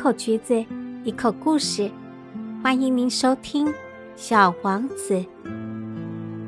[0.00, 0.64] 口橘子，
[1.02, 1.90] 一口故事，
[2.62, 3.66] 欢迎您收听
[4.14, 5.14] 《小王子》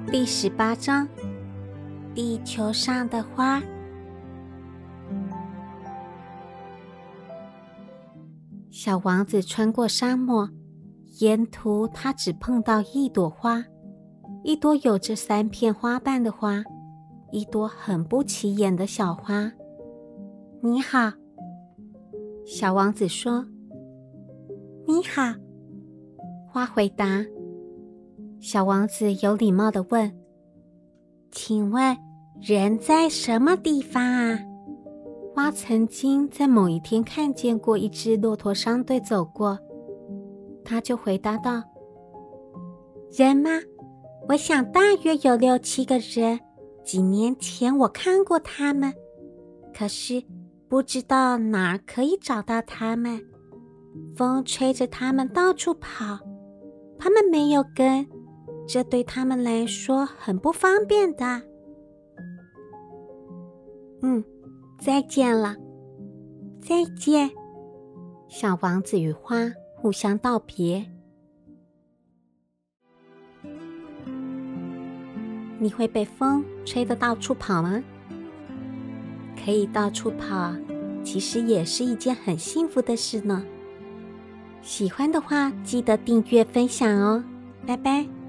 [0.08, 1.08] 第十八章：
[2.14, 3.60] 地球上的花。
[8.70, 10.48] 小王子穿过沙漠，
[11.18, 13.64] 沿途他只碰到一朵花，
[14.44, 16.62] 一朵有着三片花瓣的花，
[17.32, 19.50] 一朵很不起眼的小花。
[20.62, 21.10] 你好。
[22.52, 23.46] 小王子说
[24.84, 25.22] ：“你好。”
[26.50, 27.24] 花回答。
[28.40, 30.12] 小王子有礼貌的问
[31.30, 31.96] ：“请问
[32.42, 34.36] 人在什么地方啊？”
[35.32, 39.56] 花曾经在某一天看见过一只骆驼商队走过，
[40.64, 41.62] 他就回答道
[43.16, 43.50] ：“人吗？
[44.28, 46.40] 我想大约有六七个人。
[46.84, 48.92] 几年前我看过他们，
[49.72, 50.20] 可是……”
[50.70, 53.20] 不知道哪儿可以找到他们。
[54.14, 56.20] 风吹着他们到处跑，
[56.96, 58.06] 他们没有根，
[58.68, 61.42] 这对他们来说很不方便的。
[64.02, 64.22] 嗯，
[64.78, 65.56] 再见了，
[66.62, 67.28] 再见。
[68.28, 70.88] 小王子与花互相道别。
[75.58, 77.82] 你会被风吹得到处跑吗？
[79.42, 80.54] 可以到处跑，
[81.02, 83.42] 其实也是一件很幸福的事呢。
[84.62, 87.24] 喜欢的话，记得订阅分享哦，
[87.66, 88.19] 拜拜。